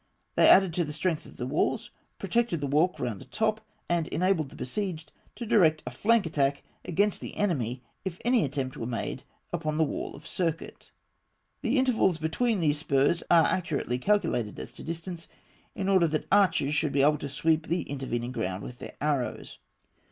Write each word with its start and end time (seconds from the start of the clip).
They 0.33 0.49
added 0.49 0.73
to 0.73 0.83
the 0.83 0.93
strength 0.93 1.27
of 1.27 1.37
the 1.37 1.45
walls, 1.45 1.91
protected 2.17 2.59
the 2.59 2.65
walk 2.65 2.99
round 2.99 3.21
the 3.21 3.25
top, 3.25 3.61
and 3.87 4.07
enabled 4.07 4.49
the 4.49 4.55
besieged 4.55 5.11
to 5.35 5.45
direct 5.45 5.83
a 5.85 5.91
flank 5.91 6.25
attack 6.25 6.63
against 6.83 7.21
the 7.21 7.37
enemy 7.37 7.83
if 8.03 8.19
any 8.25 8.43
attempt 8.43 8.75
were 8.75 8.87
made 8.87 9.21
upon 9.53 9.77
the 9.77 9.83
wall 9.83 10.15
of 10.15 10.25
circuit. 10.25 10.91
The 11.61 11.77
intervals 11.77 12.17
between 12.17 12.61
these 12.61 12.79
spurs 12.79 13.21
are 13.29 13.45
accurately 13.45 13.99
calculated 13.99 14.57
as 14.57 14.73
to 14.73 14.83
distance, 14.83 15.27
in 15.75 15.87
order 15.87 16.07
that 16.07 16.23
the 16.31 16.35
archers 16.35 16.73
should 16.73 16.93
be 16.93 17.03
able 17.03 17.19
to 17.19 17.29
sweep 17.29 17.67
the 17.67 17.83
intervening 17.83 18.31
ground 18.31 18.63
with 18.63 18.79
their 18.79 18.95
arrows. 19.01 19.59